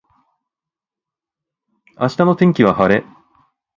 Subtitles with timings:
[1.99, 3.05] 明日の天気は晴れ